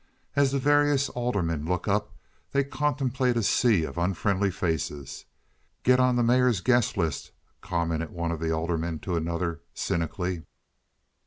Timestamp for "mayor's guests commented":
6.23-8.09